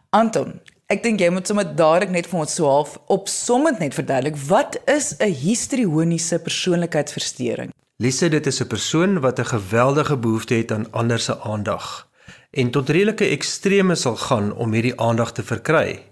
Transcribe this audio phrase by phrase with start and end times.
[0.10, 4.36] Anton, ek dink jy moet sommer dadelik net vir ons so half opsommend net verduidelik
[4.48, 7.70] wat is 'n histrioniese persoonlikheidsversteuring?
[7.98, 12.11] Lise, dit is 'n persoon wat 'n geweldige behoefte het aan ander se aandag
[12.52, 16.04] en tot redelike extreme sal gaan om hierdie aandag te verkry.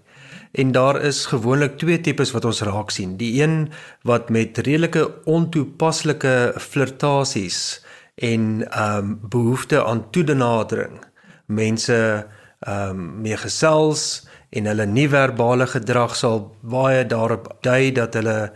[0.52, 3.16] En daar is gewoonlik twee tipes wat ons raak sien.
[3.16, 3.70] Die een
[4.02, 10.98] wat met redelike ontoepaslike flirtasies en ehm um, behoefte aan toedenadering
[11.46, 12.26] mense
[12.60, 18.52] ehm um, mee gesels en hulle nie verbale gedrag sal baie daarop dui dat hulle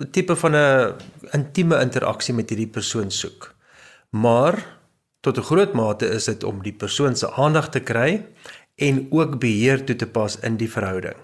[0.00, 0.94] 'n tipe van 'n
[1.32, 3.54] intieme interaksie met hierdie persoon soek.
[4.10, 4.75] Maar
[5.26, 8.24] tot 'n groot mate is dit om die persoon se aandag te kry
[8.76, 11.18] en ook beheer toe te pas in die verhouding.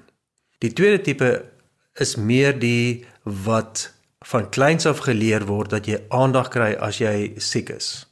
[0.58, 1.44] Die tweede tipe
[1.94, 3.92] is meer die wat
[4.24, 8.06] van kleins af geleer word dat jy aandag kry as jy siek is.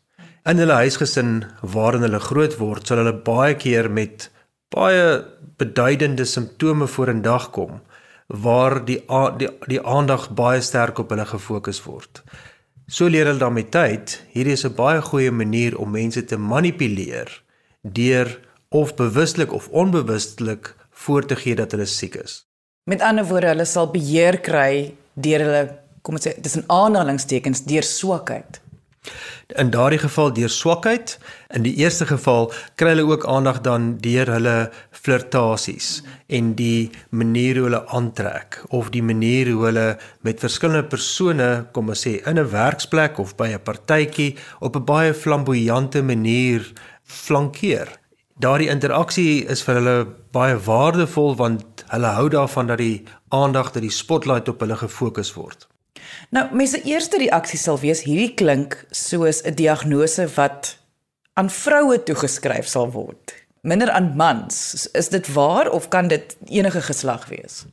[0.44, 4.30] In hulle huisgesin waarin hulle groot word, sal hulle baie keer met
[4.70, 5.24] baie
[5.58, 7.80] beduidende simptome vorendag kom
[8.26, 9.00] waar die
[9.38, 12.22] die die aandag baie sterk op hulle gefokus word.
[12.90, 16.36] So leer hulle dan met tyd, hierdie is 'n baie goeie manier om mense te
[16.36, 17.42] manipuleer
[17.82, 22.46] deur of bewuslik of onbewuslik voor te gee dat hulle siek is.
[22.90, 27.62] Met ander woorde, hulle sal beheer kry deur hulle, kom ons sê, dis 'n aanhalingstekens
[27.64, 28.60] deur swakheid.
[29.56, 31.18] In daardie geval deur swakheid,
[31.48, 37.56] in die eerste geval kry hulle ook aandag dan deur hulle flirtasies en die manier
[37.60, 39.86] hoe hulle aantrek of die manier hoe hulle
[40.26, 44.84] met verskillende persone, kom ons sê, in 'n werksplek of by 'n partytjie op 'n
[44.84, 46.72] baie flamboyante manier
[47.04, 47.88] flankeer.
[48.38, 53.82] Daardie interaksie is vir hulle baie waardevol want hulle hou daarvan dat die aandag, dat
[53.82, 55.68] die spotlight op hulle gefokus word.
[56.30, 60.76] Nou, mense eerste reaksie sal wees hierdie klink soos 'n diagnose wat
[61.34, 63.39] aan vroue toegeskryf sal word.
[63.62, 64.88] Minder aan mans.
[64.92, 67.66] Is dit waar of kan dit enige geslag wees?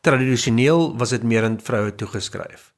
[0.00, 2.72] Tradisioneel was dit meer aan vroue toegeskryf.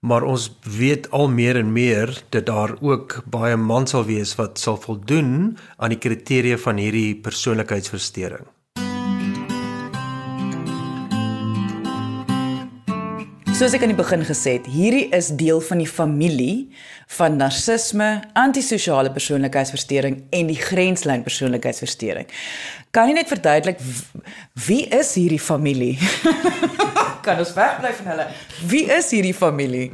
[0.00, 4.58] Maar ons weet al meer en meer dat daar ook baie mans sal wees wat
[4.58, 8.46] sal voldoen aan die kriteria van hierdie persoonlikheidsversteuring.
[13.56, 16.74] Soos ek aan die begin gesê het, hierdie is deel van die familie
[17.16, 22.26] van narcisme, antisosiale persoonlikheidsversteuring en die grenslyn persoonlikheidsversteuring.
[22.90, 23.78] Kan jy net verduidelik
[24.66, 25.94] wie is hierdie familie?
[27.26, 28.26] kan ons wegbly van hulle?
[28.66, 29.92] Wie is hierdie familie?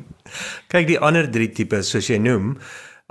[0.73, 2.55] Kyk, die ander drie tipes soos jy noem,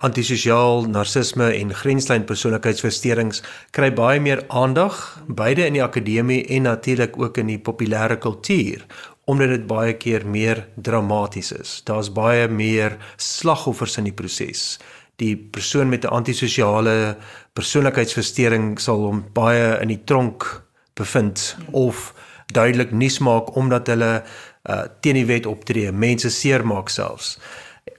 [0.02, 3.44] antisosiaal, narcisme en grenslyn persoonlikheidsversteurings
[3.76, 4.98] kry baie meer aandag
[5.28, 8.82] beide in die akademie en natuurlik ook in die populêre kultuur
[9.26, 11.82] omdat dit baie keer meer dramaties is.
[11.86, 14.80] Daar's baie meer slagoffers in die proses.
[15.22, 17.18] Die persoon met 'n antisosiale
[17.54, 22.14] persoonlikheidsversteuring sal hom baie in die tronk bevind of
[22.46, 24.24] duidelik nuus maak omdat hulle
[24.70, 27.40] uh, teen die wet optree, mense seermaak selfs.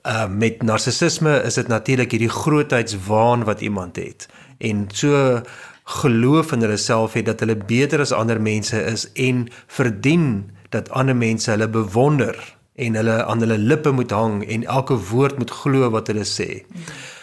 [0.07, 4.29] Uh, met narcissisme is dit natuurlik hierdie grootheidswaan wat iemand het
[4.63, 5.43] en so
[5.85, 10.91] geloof in hulle self het dat hulle beter as ander mense is en verdien dat
[10.91, 12.37] ander mense hulle bewonder
[12.75, 16.65] en hulle aan hulle lippe moet hang en elke woord moet glo wat hulle sê.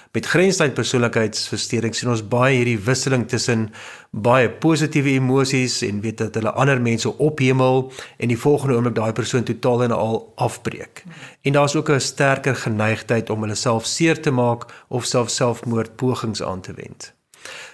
[0.10, 3.68] Met grenslyn persoonlikheidsversteuring sien ons baie hierdie wisseling tussen
[4.10, 7.84] baie positiewe emosies en weet dat hulle ander mense ophemel
[8.18, 11.04] en die volgende oomblik daai persoon totaal en al afbreek.
[11.46, 16.44] En daar's ook 'n sterker geneigtheid om hulle self seer te maak of self selfmoordpogings
[16.44, 17.14] aan te wend.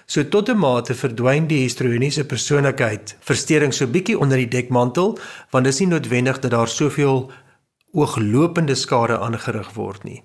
[0.06, 5.18] So tot 'n mate verdwyn die histrioniese persoonlikheid versteuring so bietjie onder die dekmantel
[5.50, 7.30] want dit is nie noodwendig dat daar soveel
[7.92, 10.22] ooglopende skade aangerig word nie.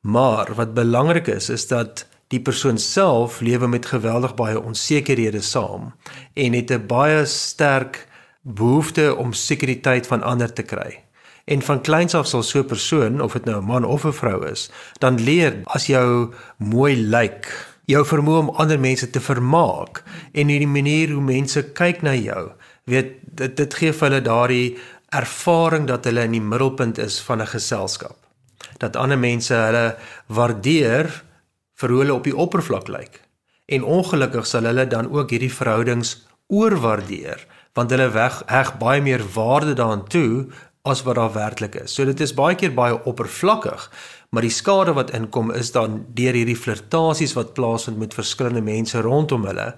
[0.00, 5.92] Maar wat belangrik is is dat die persoon self lewe met geweldig baie onsekerhede saam
[6.34, 8.08] en het 'n baie sterk
[8.42, 11.04] behoefte om sekuriteit van ander te kry.
[11.44, 14.12] En van kleins af sal so 'n persoon of dit nou 'n man of 'n
[14.12, 17.48] vrou is, dan leer as jou mooi lyk like,
[17.90, 20.02] jou vermoë om ander mense te vermaak
[20.32, 22.50] en hierdie manier hoe mense kyk na jou
[22.90, 24.76] weet dit dit gee vir hulle daardie
[25.14, 28.16] ervaring dat hulle in die middelpunt is van 'n geselskap
[28.78, 29.96] dat ander mense hulle
[30.26, 31.10] waardeer
[31.80, 33.20] vir hoe hulle op die oppervlak lyk.
[33.66, 36.22] En ongelukkig sal hulle dan ook hierdie verhoudings
[36.52, 40.46] oorwaardeer want hulle weg heg baie meer waarde daaraan toe
[40.86, 41.94] as wat daar werklik is.
[41.94, 43.88] So dit is baie keer baie oppervlakkig,
[44.34, 48.98] maar die skade wat inkom is dan deur hierdie flirtasies wat plaasvind met verskillende mense
[49.06, 49.68] rondom hulle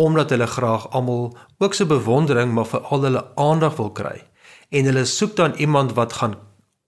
[0.00, 1.26] omdat hulle graag almal
[1.60, 4.22] ook se bewondering maar veral hulle aandag wil kry.
[4.72, 6.38] En hulle soek dan iemand wat gaan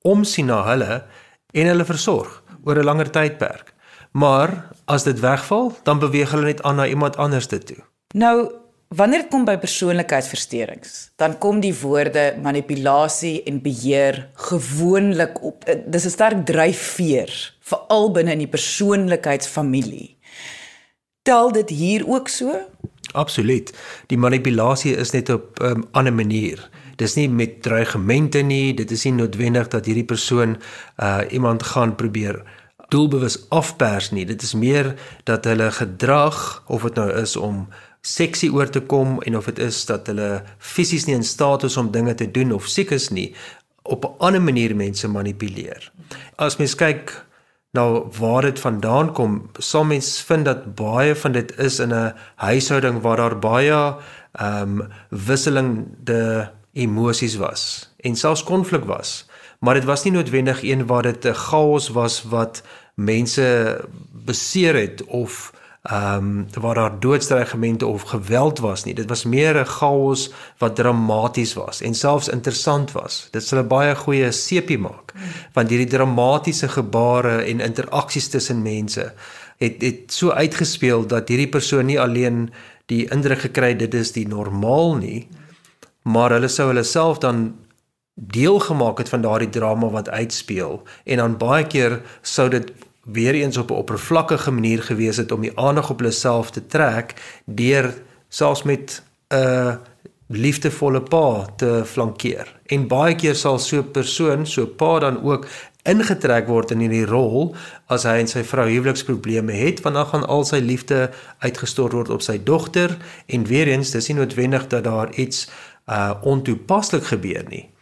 [0.00, 1.04] omsien na hulle
[1.52, 3.74] en hulle versorg oor 'n langer tydperk.
[4.12, 7.84] Maar as dit wegval, dan beweeg hulle net aan na iemand anders toe.
[8.14, 8.52] Nou,
[8.94, 14.20] Wanneer dit kom by persoonlikheidsversteurings, dan kom die woorde manipulasie en beheer
[14.50, 15.64] gewoonlik op.
[15.64, 17.31] Eh, dis 'n sterk dryfveer,
[17.61, 20.17] veral binne in die persoonlikheidsfamilie.
[21.23, 22.55] Tel dit hier ook so?
[23.12, 23.73] Absoluut.
[24.06, 26.70] Die manipulasie is net op 'n um, ander manier.
[26.96, 30.56] Dis nie met dreigemente nie, dit is nie noodwendig dat hierdie persoon
[30.96, 32.43] uh iemand gaan probeer
[32.88, 34.26] doelbewus afpers nie.
[34.26, 34.94] Dit is meer
[35.25, 37.69] dat hulle gedrag of dit nou is om
[38.04, 41.76] seksie oor te kom en of dit is dat hulle fisies nie in staat is
[41.80, 43.32] om dinge te doen of siek is nie
[43.82, 45.92] op 'n ander manier mense manipuleer.
[46.36, 47.24] As mens kyk
[47.72, 52.14] nou waar dit vandaan kom, sal mens vind dat baie van dit is in 'n
[52.36, 53.96] huishouding waar daar baie
[54.32, 59.26] ehm um, wisselende emosies was en selfs konflik was.
[59.60, 62.62] Maar dit was nie noodwendig een waar dit 'n chaos was wat
[62.94, 63.80] mense
[64.12, 65.52] beseer het of
[65.84, 68.94] ehm um, waar daar doodstrygemente of geweld was nie.
[68.94, 73.28] Dit was meer 'n chaos wat dramaties was en selfs interessant was.
[73.31, 75.12] Dit sal 'n baie goeie sepie maak
[75.52, 79.12] want hierdie dramatiese gebare en interaksies tussen mense
[79.56, 82.50] het het so uitgespeel dat hierdie persoon nie alleen
[82.86, 85.28] die indruk gekry dit is die normaal nie,
[86.02, 87.54] maar hulle sou hulle self dan
[88.14, 92.70] deel gemaak het van daardie drama wat uitspeel en dan baie keer sou dit
[93.04, 96.66] weer eens op 'n oppervlakkige manier gewees het om die aandag op hulle self te
[96.66, 97.14] trek
[97.44, 97.94] deur
[98.28, 99.78] selfs met 'n
[100.26, 102.60] liefdevolle pa te flankeer.
[102.66, 105.46] En baie keer sal so 'n persoon, so pa dan ook
[105.82, 107.54] ingetrek word in hierdie rol
[107.86, 112.10] as hy en sy vrou huweliksprobleme het, want dan gaan al sy liefde uitgestort word
[112.10, 112.96] op sy dogter
[113.26, 115.50] en weer eens, dis nie noodwendig dat daar iets
[115.86, 117.73] uh ontoepaslik gebeur nie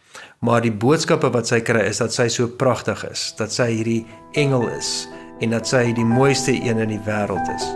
[0.43, 4.01] maar die boodskappe wat sy kry is dat sy so pragtig is, dat sy hierdie
[4.39, 5.07] engel is
[5.41, 7.69] en dat sy die mooiste een in die wêreld is.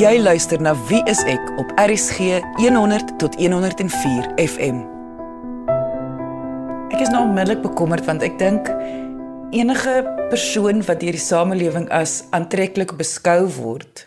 [0.00, 4.84] Jy luister na Wie is ek op RSG 100 tot 104 FM.
[6.92, 8.68] Ek is nou onmiddellik bekommerd want ek dink
[9.56, 9.96] enige
[10.30, 14.04] persoon wat deur die samelewing as aantreklik beskou word,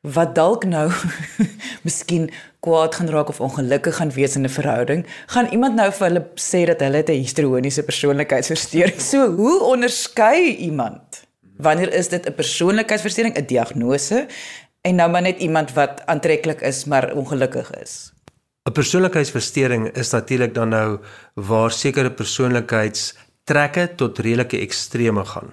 [0.00, 0.88] wat dalk nou
[1.86, 2.30] miskien
[2.64, 6.24] kwaad gaan raak of ongelukkig gaan wees in 'n verhouding, gaan iemand nou vir hulle
[6.36, 9.00] sê dat hulle 'n histrioniese persoonlikheidsversteuring.
[9.00, 11.24] So, hoe onderskei iemand?
[11.56, 14.26] Wanneer is dit 'n persoonlikheidsversteuring, 'n diagnose
[14.82, 18.12] en nou maar net iemand wat aantreklik is maar ongelukkig is?
[18.64, 20.98] 'n Persoonlikheidsversteuring is natuurlik dan nou
[21.34, 25.52] waar sekere persoonlikheidstrekke tot redelike extreme gaan.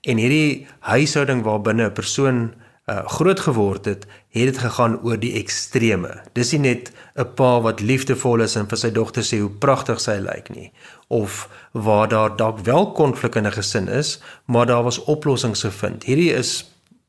[0.00, 2.54] En hierdie huishouding waarbinne 'n persoon
[2.86, 6.10] uh, groot geword het, het dit gegaan oor die extreme.
[6.32, 10.00] Dis nie net 'n pa wat liefdevol is en vir sy dogter sê hoe pragtig
[10.00, 10.72] sy lyk nie,
[11.08, 16.04] of waar daar dalk wel konflik in 'n gesin is, maar daar was oplossings gevind.
[16.04, 16.64] Hierdie is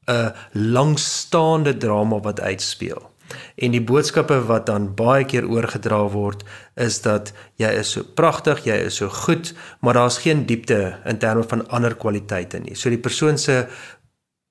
[0.07, 3.11] 'n langstaande drama wat uitspeel.
[3.55, 6.43] En die boodskappe wat dan baie keer oorgedra word
[6.75, 11.17] is dat jy is so pragtig, jy is so goed, maar daar's geen diepte in
[11.17, 12.75] terme van ander kwaliteite nie.
[12.75, 13.67] So die persoon se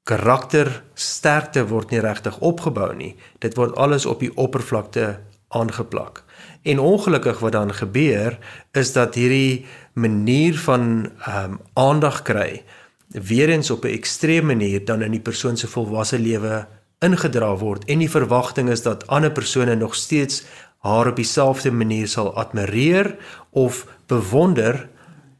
[0.04, 3.14] karaktersterkte word nie regtig opgebou nie.
[3.38, 6.25] Dit word alles op die oppervlakte aangeplak.
[6.62, 8.38] En ongelukkig wat dan gebeur
[8.73, 12.64] is dat hierdie manier van ehm um, aandag kry
[13.09, 16.66] weer eens op 'n ekstreme manier dan in die persoon se volwasse lewe
[16.99, 20.44] ingedra word en die verwagting is dat ander persone nog steeds
[20.78, 23.16] haar op dieselfde manier sal admireer
[23.50, 24.88] of bewonder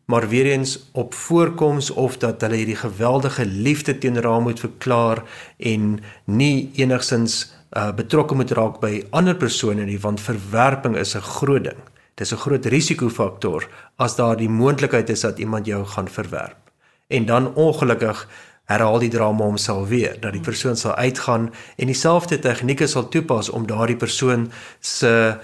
[0.05, 5.23] maar weer eens op voorkoms of dat hulle hierdie geweldige liefde teenoor haar moet verklaar
[5.57, 11.21] en nie enigsins uh, betrokke moet raak by ander persone nie want verwerping is 'n
[11.21, 11.81] groot ding.
[12.15, 16.71] Dit is 'n groot risikofaktor as daar die moontlikheid is dat iemand jou gaan verwerp.
[17.09, 18.29] En dan ongelukkig
[18.65, 23.49] herhaal die drama homself weer dat die persoon sal uitgaan en dieselfde tegnieke sal toepas
[23.49, 25.39] om daardie persoon se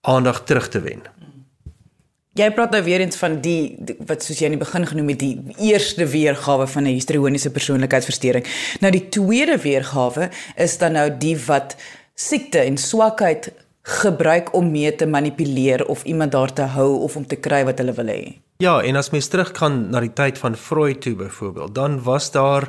[0.00, 1.02] aandag terug te wen.
[2.32, 3.76] Jy praat nou weer eens van die
[4.08, 8.46] wat soos jy in die begin genoem het die eerste weergawe van 'n histrioniese persoonlikheidsversteuring.
[8.80, 11.76] Nou die tweede weergawe is dan nou die wat
[12.14, 17.26] siekte en swakheid gebruik om mee te manipuleer of iemand daar te hou of om
[17.26, 18.40] te kry wat hulle wil hê.
[18.56, 22.68] Ja, en as mens teruggaan na die tyd van Freud toe byvoorbeeld, dan was daar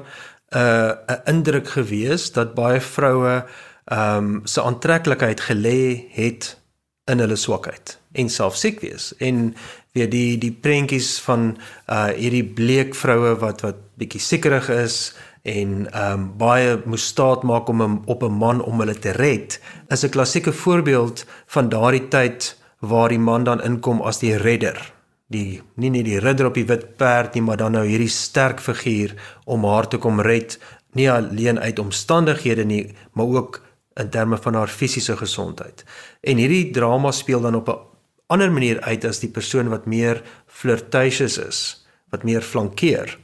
[0.51, 3.45] 'n uh, 'n indruk gewees dat baie vroue
[3.85, 6.62] ehm um, se aantreklikheid gelê het
[7.11, 9.11] in hulle swakheid en selfsiek wees.
[9.19, 9.55] En
[9.93, 11.53] weer die die prentjies van
[11.91, 17.43] uh hierdie bleek vroue wat wat bietjie siekerig is en ehm um, baie moes staat
[17.43, 21.69] maak om 'n op 'n man om hulle te red is 'n klassieke voorbeeld van
[21.69, 24.93] daardie tyd waar die man dan inkom as die redder.
[25.27, 28.59] Die nie net die ridder op die wit perd nie maar dan nou hierdie sterk
[28.59, 30.59] figuur om haar te kom red.
[30.93, 33.62] Nie alleen uit omstandighede nie maar ook
[33.95, 35.83] in terme van haar fisiese gesondheid.
[36.21, 37.79] En hierdie drama speel dan op 'n
[38.27, 43.17] ander manier uit as die persoon wat meer flirtatious is wat meer flankeer.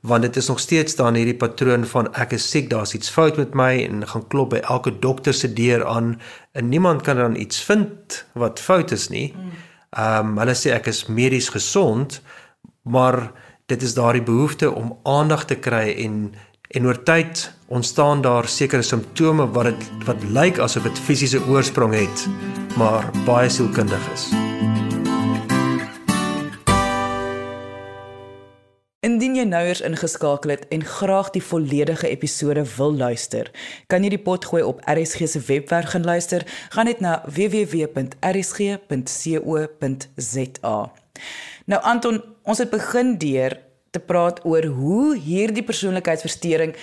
[0.00, 3.36] Want dit is nog steeds dan hierdie patroon van ek is siek, daar's iets fout
[3.40, 6.20] met my en gaan klop by elke dokter se deur aan
[6.52, 9.34] en niemand kan dan iets vind wat fout is nie.
[9.96, 12.20] Ehm um, hulle sê ek is medies gesond,
[12.84, 13.32] maar
[13.66, 16.34] dit is daardie behoefte om aandag te kry en
[16.70, 21.94] en oor tyd ontstaan daar sekere simptome wat dit wat lyk asof dit fisiese oorsprong
[21.94, 22.26] het,
[22.76, 24.30] maar baie sielkundig is.
[29.06, 33.50] Indien jy nou eers ingeskakel het en graag die volledige episode wil luister,
[33.86, 36.42] kan jy die pot gooi op RSG se webwerf gaan luister.
[36.74, 37.96] Gaan net na www.rsg.co.za.
[41.66, 43.58] Nou Anton, ons het begin deur
[43.90, 46.74] te praat oor hoe hierdie persoonlikheidsversteuring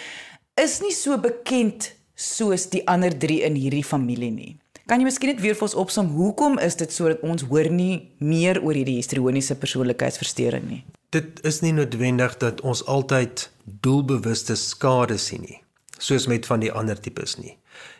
[0.56, 4.52] is nie so bekend soos die ander 3 in hierdie familie nie.
[4.86, 8.14] Kan jy miskien net weer vir ons opsom hoekom is dit sodat ons hoor nie
[8.20, 10.82] meer oor hierdie histrioniese persoonlikheidsversteuring nie?
[11.16, 13.48] Dit is nie noodwendig dat ons altyd
[13.86, 15.60] doelbewuste skade sien nie,
[15.98, 17.56] soos met van die ander tipes nie.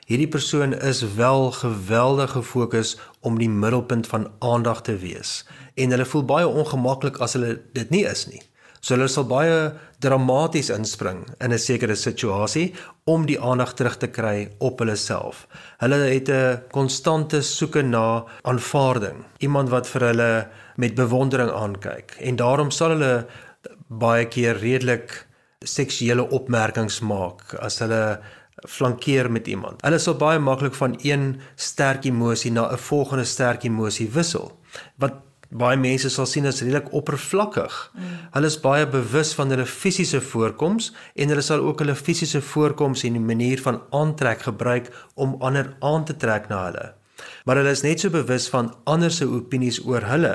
[0.06, 5.42] Hierdie persoon is wel geweldig gefokus om die middelpunt van aandag te wees
[5.80, 8.44] en hulle voel baie ongemaklik as hulle dit nie is nie.
[8.84, 9.72] So hulle sal baie
[10.04, 12.74] dramaties inspring in 'n sekere situasie
[13.06, 15.48] om die aandag terug te kry op hulle self.
[15.80, 22.36] Hulle het 'n konstante soeke na aanvaarding, iemand wat vir hulle met bewondering aankyk en
[22.36, 23.26] daarom sal hulle
[23.88, 25.28] baie keer redelik
[25.60, 28.20] seksuele opmerkings maak as hulle
[28.68, 29.82] flankeer met iemand.
[29.82, 34.52] Hulle sal baie maklik van een sterk emosie na 'n volgende sterk emosie wissel
[34.98, 35.14] wat
[35.54, 37.76] baie mense sal sien as redelik oppervlakkig.
[37.94, 38.16] Mm.
[38.36, 43.06] Hulle is baie bewus van hulle fisiese voorkoms en hulle sal ook hulle fisiese voorkoms
[43.08, 46.88] en die manier van aantrek gebruik om ander aan te trek na hulle.
[47.46, 50.34] Maar hulle is net so bewus van ander se opinies oor hulle.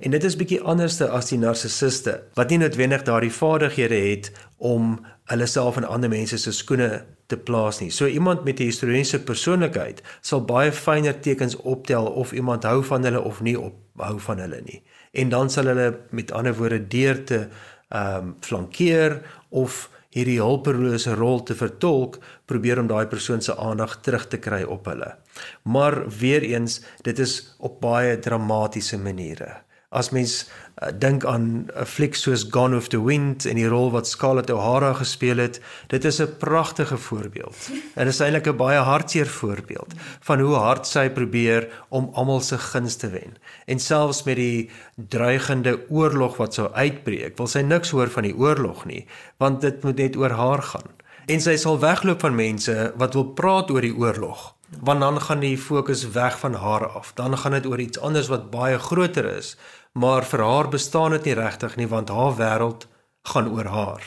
[0.00, 4.96] En dit is bietjie anderste as die narcissiste wat nie noodwendig daardie vaardighede het om
[5.30, 7.90] hulle self in ander mense se skoene te plaas nie.
[7.90, 13.04] So iemand met 'n historiese persoonlikheid sal baie fynere tekens optel of iemand hou van
[13.04, 14.82] hulle of nie op hou van hulle nie.
[15.12, 17.48] En dan sal hulle met ander woorde deur te
[17.88, 24.00] ehm um, flankeer of hierdie hulpelose rol te vertolk, probeer om daai persoon se aandag
[24.00, 25.16] terug te kry op hulle.
[25.62, 29.65] Maar weer eens, dit is op baie dramatiese maniere
[29.96, 33.90] as mens uh, dink aan 'n fliek soos Gone with the Wind en die rol
[33.90, 37.56] wat Scarlett O'Hara gespeel het, dit is 'n pragtige voorbeeld.
[37.94, 42.40] En dit is eintlik 'n baie hartseer voorbeeld van hoe hard sy probeer om almal
[42.40, 43.36] se guns te wen.
[43.66, 48.36] En selfs met die dreigende oorlog wat sou uitbreek, wil sy niks hoor van die
[48.36, 50.90] oorlog nie, want dit moet net oor haar gaan.
[51.26, 55.40] En sy sal wegloop van mense wat wil praat oor die oorlog want dan gaan
[55.40, 57.12] die fokus weg van haar af.
[57.14, 59.56] Dan gaan dit oor iets anders wat baie groter is,
[59.92, 62.88] maar vir haar bestaan dit nie regtig nie want haar wêreld
[63.22, 64.02] gaan oor haar.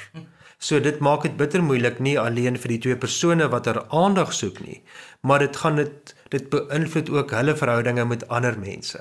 [0.59, 4.33] So dit maak dit bitter moeilik nie alleen vir die twee persone wat haar aandag
[4.33, 4.81] soek nie,
[5.21, 8.99] maar dit gaan dit dit beïnvloed ook hulle verhoudinge met ander mense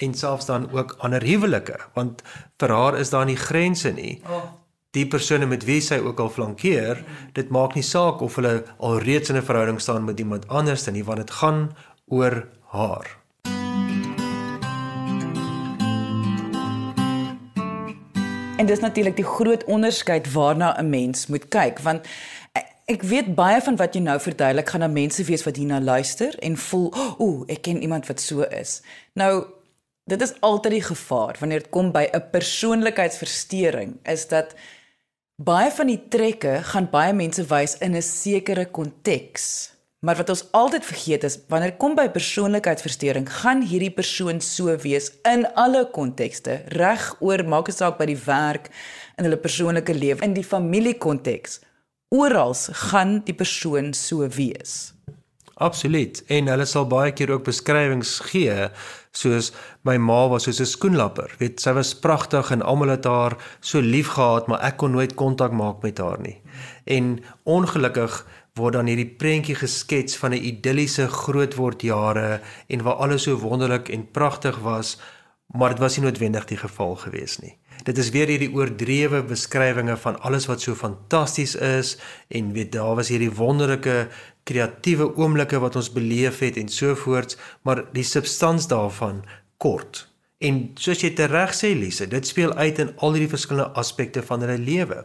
[0.00, 2.22] en selfs dan ook ander huwelike want
[2.62, 4.22] vir haar is daar nie grense nie.
[4.24, 4.59] Oh
[4.90, 7.04] die persone met wie sy ook al flankeer,
[7.36, 10.86] dit maak nie saak of hulle al reeds in 'n verhouding staan met iemand anders
[10.90, 11.70] nie, want dit gaan
[12.06, 13.18] oor haar.
[18.58, 22.06] En dis natuurlik die groot onderskeid waarna 'n mens moet kyk, want
[22.86, 26.38] ek weet baie van wat jy nou verduidelik gaan na mense wees wat hierna luister
[26.38, 28.82] en voel, "Ooh, ek ken iemand wat so is."
[29.14, 29.44] Nou
[30.10, 34.54] Dit is altyd die gevaar wanneer dit kom by 'n persoonlikheidsversteuring is dat
[35.40, 39.72] baie van die trekke gaan baie mense wys in 'n sekere konteks.
[40.04, 45.12] Maar wat ons altyd vergeet is, wanneer kom by persoonlikheidsversteuring, gaan hierdie persoon so wees
[45.24, 48.70] in alle kontekste, reg oor maak dit saak by die werk,
[49.16, 51.60] in hulle persoonlike lewe, in die familiekonteks.
[52.08, 54.92] Oral gaan die persoon so wees.
[55.60, 56.22] Absoluut.
[56.32, 58.70] En hulle sal baie keer ook beskrywings gee
[59.12, 59.50] soos
[59.84, 61.34] my ma was soos 'n skoenlapper.
[61.38, 65.14] Weet, sy was pragtig en almal het haar so lief gehad, maar ek kon nooit
[65.14, 66.40] kontak maak met haar nie.
[66.86, 73.22] En ongelukkig word dan hierdie prentjie geskets van 'n idilliese grootword jare en waar alles
[73.22, 74.98] so wonderlik en pragtig was,
[75.46, 77.58] maar dit was nie noodwendig die geval gewees nie.
[77.84, 81.96] Dit is weer hierdie oordrewe beskrywinge van alles wat so fantasties is
[82.28, 84.08] en weet daar was hierdie wonderlike
[84.50, 89.22] kreatiewe oomblikke wat ons beleef het en so voorts, maar die substans daarvan
[89.62, 90.06] kort.
[90.40, 94.40] En soos jy tereg sê Lise, dit speel uit in al hierdie verskillende aspekte van
[94.40, 95.02] hulle lewe.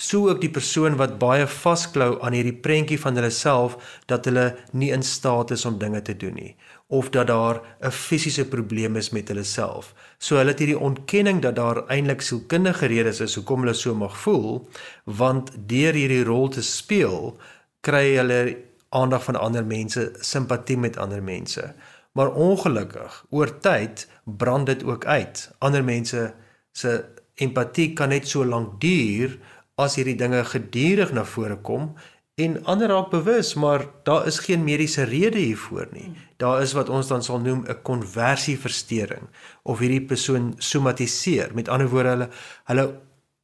[0.00, 3.76] So ook die persoon wat baie vasklou aan hierdie prentjie van hulle self
[4.08, 6.54] dat hulle nie in staat is om dinge te doen nie
[6.90, 9.94] of dat daar 'n fisiese probleem is met hulle self.
[10.18, 14.18] So hulle het hierdie ontkenning dat daar eintlik sielkundige redes is hoekom hulle so mag
[14.18, 14.68] voel,
[15.04, 17.38] want deur hierdie rol te speel,
[17.80, 18.56] kry hulle
[18.90, 21.74] aandag van ander mense, simpatie met ander mense.
[22.12, 25.50] Maar ongelukkig, oor tyd brand dit ook uit.
[25.58, 26.34] Ander mense
[26.72, 27.04] se
[27.34, 29.38] empatie kan net so lank duur
[29.80, 31.92] as hierdie dinge gedurig na vore kom
[32.40, 36.10] en ander raak bewus, maar daar is geen mediese rede hiervoor nie.
[36.40, 39.28] Daar is wat ons dan sal noem 'n konversieversteuring
[39.62, 41.50] of hierdie persoon somatiseer.
[41.54, 42.28] Met ander woorde, hulle
[42.64, 42.86] hulle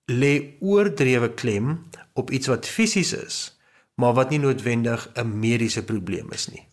[0.07, 3.56] lê oordrewe klem op iets wat fisies is
[3.97, 6.67] maar wat nie noodwendig 'n mediese probleem is nie.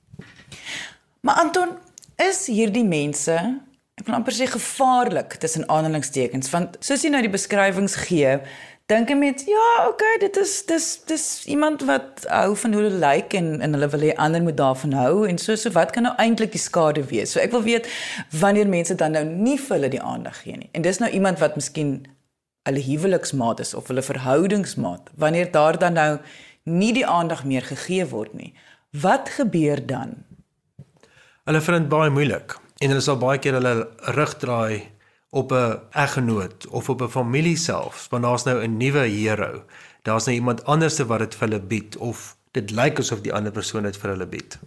[1.22, 1.70] Maar Anton,
[2.15, 3.36] is hierdie mense,
[3.96, 8.42] ek wil amper sê gevaarlik tussen aanhalingstekens, want soos jy nou die beskrywings gee,
[8.92, 13.00] dink ek met ja, okay, dit is dis dis iemand wat hou van hoe hulle
[13.00, 16.03] lyk en en hulle wil hê ander moet daarvan hou en so so wat kan
[16.03, 17.32] nou eintlik die skade wees?
[17.32, 17.88] So ek wil weet
[18.32, 20.70] wanneer mense dan nou nie vir hulle die aandag gee nie.
[20.74, 22.01] En dis nou iemand wat miskien
[22.68, 25.10] hulle huweliksmaat is of hulle verhoudingsmaat.
[25.15, 26.12] Wanneer daar dan nou
[26.63, 28.53] nie die aandag meer gegee word nie.
[28.91, 30.24] Wat gebeur dan?
[31.43, 34.93] Hulle vind baie moeilik en hulle sal baie keer hulle rug draai
[35.34, 39.63] op 'n eggenoot of op 'n familie self, want daar's nou 'n nuwe hero.
[40.01, 43.52] Daar's nou iemand anders wat dit vir hulle bied of dit lyk asof die ander
[43.52, 44.60] persoon dit vir hulle bied.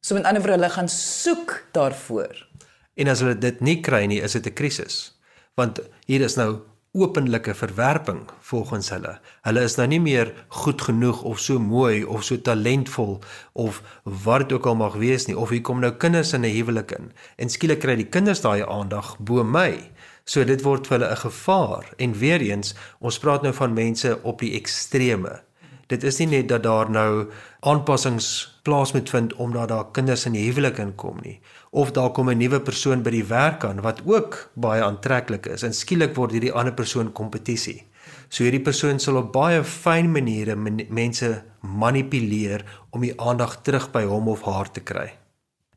[0.00, 2.46] So met ander woorde, hulle gaan soek daarvoor.
[2.94, 5.18] En as hulle dit nie kry nie, is dit 'n krisis.
[5.54, 6.60] Want hier is nou
[6.92, 9.14] openlike verwerping volgens hulle.
[9.46, 13.14] Hulle is nou nie meer goed genoeg of so mooi of so talentvol
[13.52, 16.52] of wat dit ook al mag wees nie of hier kom nou kinders in 'n
[16.52, 19.90] huwelik in en skielik kry die kinders daai aandag bo my.
[20.24, 24.18] So dit word vir hulle 'n gevaar en weer eens ons praat nou van mense
[24.22, 25.40] op die extreme.
[25.86, 30.36] Dit is nie net dat daar nou aanpassings plaas moet vind omdat daar kinders in
[30.36, 31.38] die huwelik inkom nie
[31.70, 35.62] of daar kom 'n nuwe persoon by die werk aan wat ook baie aantreklik is
[35.62, 37.86] en skielik word hierdie ander persoon kompetisie.
[38.28, 40.56] So hierdie persoon sal op baie fyn maniere
[40.88, 45.12] mense manipuleer om die aandag terug by hom of haar te kry.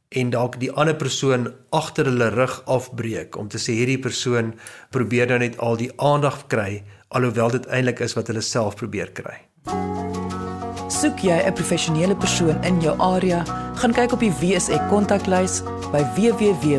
[0.10, 4.54] En dalk die ander persoon agter hulle rug afbreek om te sê hierdie persoon
[4.90, 9.12] probeer nou net al die aandag kry alhoewel dit eintlik is wat hulle self probeer
[9.12, 9.38] kry.
[10.96, 13.44] Soek jy 'n professionele persoon in jou area,
[13.76, 16.78] gaan kyk op die WSE kontaklys by www.wsek.co.za.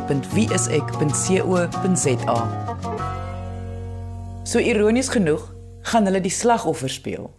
[4.44, 5.52] So ironies genoeg,
[5.82, 7.30] gaan hulle die slagoffer speel.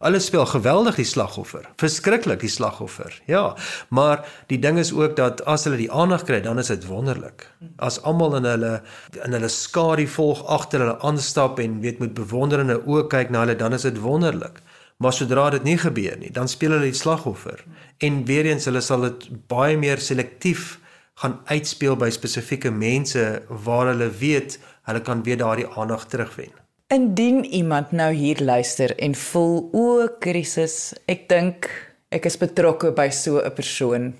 [0.00, 1.68] Alles speel geweldig die slagoffer.
[1.76, 3.22] Verskriklik die slagoffer.
[3.28, 3.54] Ja,
[3.88, 7.46] maar die ding is ook dat as hulle die aandag kry, dan is dit wonderlik.
[7.76, 8.82] As almal in hulle
[9.24, 13.56] in hulle skadu volg agter hulle aanstap en weet met bewonderende oë kyk na hulle,
[13.56, 14.62] dan is dit wonderlik.
[15.00, 17.62] Maar sodra dit nie gebeur nie, dan speel hulle die slagoffer.
[18.04, 20.76] En weer eens hulle sal dit baie meer selektief
[21.22, 23.22] gaan uitspeel by spesifieke mense
[23.64, 24.58] waar hulle weet
[24.88, 26.52] hulle kan weer daardie aandag terugwen.
[26.92, 31.68] Indien iemand nou hier luister en voel o, krisis, ek dink
[32.10, 34.12] ek is betrokke by so 'n persoon.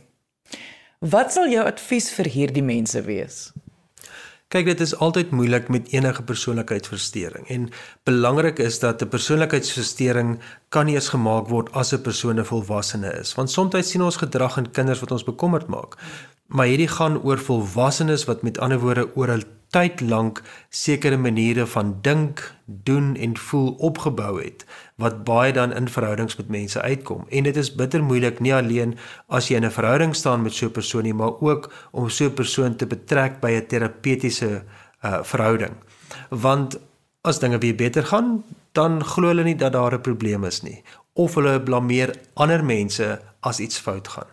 [1.01, 3.53] Wat sal jou advies vir hierdie mense wees?
[4.51, 7.69] Kyk, dit is altyd moeilik met enige persoonlikheidsversteuring en
[8.03, 13.13] belangrik is dat 'n persoonlikheidsversteuring kan nie eens gemaak word as 'n persoon 'n volwassene
[13.21, 15.95] is, want soms sien ons gedrag in kinders wat ons bekommerd maak.
[16.47, 21.67] Maar hierdie gaan oor volwassenes wat met ander woorde oor 'n tyd lank sekere maniere
[21.67, 24.65] van dink, doen en voel opgebou het
[25.01, 27.25] wat baie dan in verhoudings met mense uitkom.
[27.29, 30.67] En dit is bitter moeilik nie alleen as jy in 'n verhouding staan met so
[30.67, 34.63] 'n persoon nie, maar ook om so 'n persoon te betrek by 'n terapeutiese
[35.03, 35.75] uh verhouding.
[36.29, 36.79] Want
[37.21, 40.83] as dinge weer beter gaan, dan glo hulle nie dat daar 'n probleem is nie
[41.13, 44.31] of hulle blameer ander mense as iets fout gaan.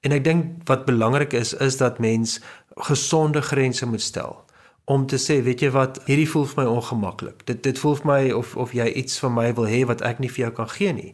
[0.00, 2.40] En ek dink wat belangrik is is dat mens
[2.76, 4.44] gesonde grense moet stel
[4.88, 7.42] om te sê, weet jy wat, hierdie voel vir my ongemaklik.
[7.48, 10.22] Dit dit voel vir my of of jy iets van my wil hê wat ek
[10.24, 11.10] nie vir jou kan gee nie.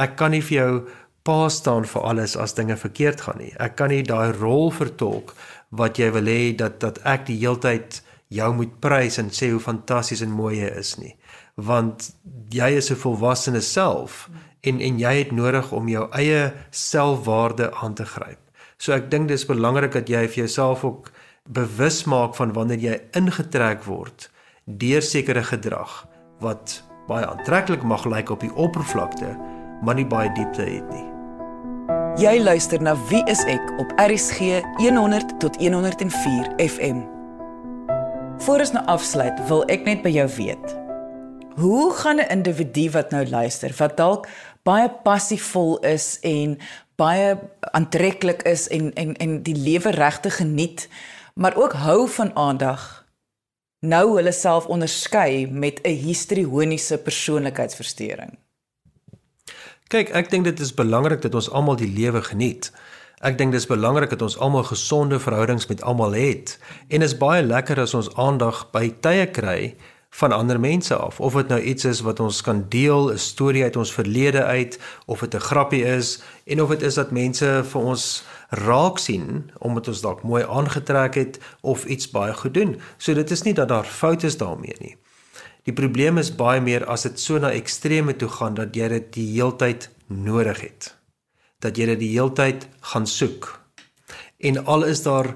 [0.00, 0.70] Ek kan nie vir jou
[1.28, 3.52] pa staan vir alles as dinge verkeerd gaan nie.
[3.60, 5.34] Ek kan nie daai rol vertolk
[5.76, 8.00] wat jy wil hê dat dat ek die heeltyd
[8.32, 11.12] jou moet prys en sê hoe fantasties en mooi jy is nie.
[11.56, 12.08] Want
[12.48, 14.30] jy is 'n volwassene self
[14.62, 18.40] en en jy het nodig om jou eie selfwaarde aan te gryp.
[18.78, 21.10] So ek dink dis belangrik dat jy vir jouself ook
[21.48, 24.28] bewus maak van wanneer jy ingetrek word
[24.64, 26.04] deur sekere gedrag
[26.44, 29.32] wat baie aantreklik mag lyk op die oppervlakte,
[29.80, 31.06] maar nie baie diepte het nie.
[32.20, 37.00] Jy luister na Wie is ek op RCG 100 tot 104 FM.
[38.44, 40.76] Voor ons nou afsluit, wil ek net by jou weet.
[41.56, 44.28] Hoe gaan 'n individu wat nou luister, wat dalk
[44.62, 46.58] baie passievol is en
[46.96, 50.88] baie aantreklik is en en en die lewe regtig geniet,
[51.38, 53.06] maar ook hou van aandag
[53.80, 58.38] nou hulle self onderskei met 'n histrioniese persoonlikheidsversteuring?
[59.86, 62.72] Kyk, ek dink dit is belangrik dat ons almal die lewe geniet.
[63.18, 67.42] Ek dink dis belangrik dat ons almal gesonde verhoudings met almal het en is baie
[67.42, 69.76] lekker as ons aandag by tye kry
[70.10, 73.62] van ander mense af of dit nou iets is wat ons kan deel 'n storie
[73.62, 77.64] uit ons verlede uit of dit 'n grappie is en of dit is dat mense
[77.64, 82.80] vir ons raak sien omdat ons dalk mooi aangetrek het of iets baie goed doen.
[82.96, 84.96] So dit is nie dat daar foute is daarmee nie.
[85.62, 89.12] Die probleem is baie meer as dit so na extreme toe gaan dat jy dit
[89.12, 90.96] die heeltyd nodig het.
[91.60, 93.60] Dat jy dit die heeltyd gaan soek.
[94.38, 95.34] En al is daar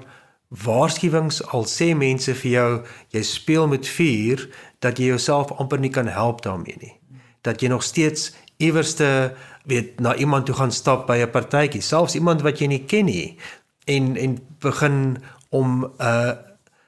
[0.53, 2.69] waarskuwings al sê mense vir jou
[3.15, 4.45] jy speel met vuur
[4.85, 6.93] dat jy jouself amper nie kan help daarmee nie.
[7.41, 9.33] Dat jy nog steeds iewerste
[9.65, 13.05] weet na iemand toe gaan stap by 'n partytjie, selfs iemand wat jy nie ken
[13.05, 13.37] nie
[13.85, 16.31] en en begin om 'n uh,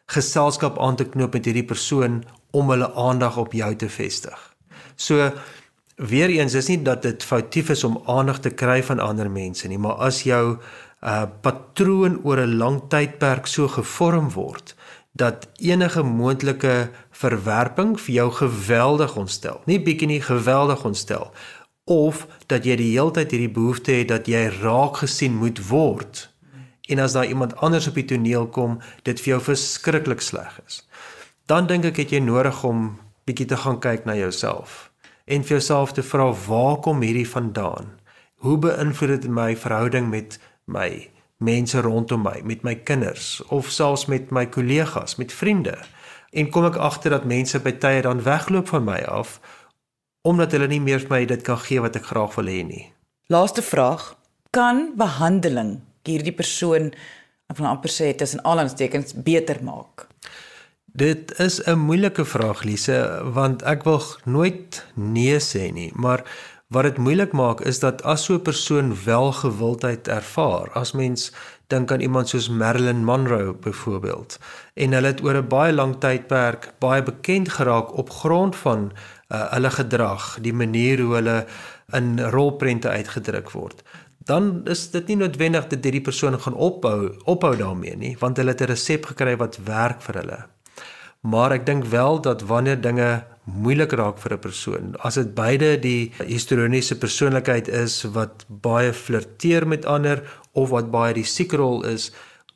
[0.06, 4.56] geselskap aan te knoop met hierdie persoon om hulle aandag op jou te vestig.
[4.96, 5.32] So
[5.96, 9.68] weer eens is nie dat dit foutief is om aandag te kry van ander mense
[9.68, 10.58] nie, maar as jou
[11.06, 14.76] uh patroon oor 'n lang tydperk so gevorm word
[15.16, 19.62] dat enige moontlike verwerping vir jou geweldig ontstel.
[19.66, 21.32] Nie bietjie nie geweldig ontstel
[21.86, 26.26] of dat jy die hele tyd hierdie behoefte het dat jy raak gesien moet word.
[26.90, 30.82] En as daar iemand anders op die toneel kom, dit vir jou verskriklik sleg is.
[31.46, 34.92] Dan dink ek het jy nodig om bietjie te gaan kyk na jouself
[35.26, 37.96] en vir jouself te vra waar kom hierdie vandaan?
[38.46, 44.06] Hoe beïnvloed dit my verhouding met my mense rondom my, met my kinders of selfs
[44.06, 45.78] met my kollegas, met vriende?
[46.32, 49.40] En kom ek agter dat mense by tye dan wegloop van my af
[50.26, 52.86] omdat hulle nie meer vir my dit kan gee wat ek graag wil hê nie.
[53.30, 54.16] Laaste vraag:
[54.50, 56.92] kan behandeling hierdie persoon
[57.54, 60.08] van amper sê in al ons tekens beter maak?
[60.96, 66.24] Dit is 'n moeilike vraag Lise, want ek wil nooit nee sê nie, maar
[66.68, 71.32] wat dit moeilik maak is dat as so 'n persoon wel gewildheid ervaar, as mens
[71.68, 74.40] dink aan iemand soos Marilyn Monroe byvoorbeeld,
[74.74, 78.92] en hulle het oor 'n baie lang tydperk baie bekend geraak op grond van
[79.30, 81.46] uh, hulle gedrag, die manier hoe hulle
[81.92, 83.84] in rolprente uitgedruk word.
[84.18, 88.52] Dan is dit nie noodwendig dat hierdie persoon gaan ophou ophou daarmee nie, want hulle
[88.52, 90.46] het 'n resep gekry wat werk vir hulle.
[91.22, 95.78] Maar ek dink wel dat wanneer dinge moeilik raak vir 'n persoon, as dit beide
[95.78, 102.12] die histrioniese persoonlikheid is wat baie flirteer met ander of wat baie die siekrol is,